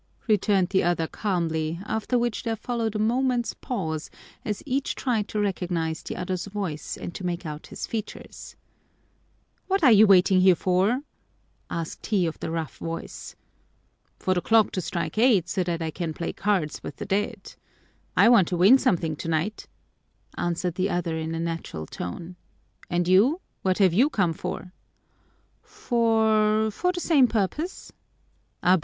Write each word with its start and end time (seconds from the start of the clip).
returned 0.25 0.69
the 0.69 0.81
other 0.83 1.05
calmly, 1.05 1.79
after 1.85 2.17
which 2.17 2.41
there 2.41 2.55
followed 2.55 2.95
a 2.95 2.97
moment's 2.97 3.53
pause 3.53 4.09
as 4.43 4.63
each 4.65 4.95
tried 4.95 5.27
to 5.27 5.39
recognize 5.39 6.01
the 6.01 6.15
other's 6.15 6.45
voice 6.45 6.97
and 6.97 7.13
to 7.13 7.23
make 7.23 7.45
out 7.45 7.67
his 7.67 7.85
features. 7.85 8.55
"What 9.67 9.83
are 9.83 9.91
you 9.91 10.07
waiting 10.07 10.41
here 10.41 10.55
for?" 10.55 11.03
asked 11.69 12.07
he 12.07 12.25
of 12.25 12.39
the 12.39 12.49
rough 12.49 12.77
voice. 12.79 13.35
"For 14.17 14.33
the 14.33 14.41
clock 14.41 14.71
to 14.71 14.81
strike 14.81 15.19
eight 15.19 15.47
so 15.47 15.63
that 15.65 15.83
I 15.83 15.91
can 15.91 16.15
play 16.15 16.33
cards 16.33 16.81
with 16.81 16.95
the 16.95 17.05
dead. 17.05 17.53
I 18.17 18.27
want 18.27 18.47
to 18.47 18.57
win 18.57 18.79
something 18.79 19.15
tonight," 19.15 19.67
answered 20.35 20.73
the 20.73 20.89
other 20.89 21.15
in 21.15 21.35
a 21.35 21.39
natural 21.39 21.85
tone. 21.85 22.37
"And 22.89 23.07
you, 23.07 23.39
what 23.61 23.77
have 23.77 23.93
you 23.93 24.09
come 24.09 24.33
for?" 24.33 24.73
"For 25.61 26.71
for 26.71 26.91
the 26.91 26.99
same 26.99 27.27
purpose." 27.27 27.91
"_Abá! 28.63 28.79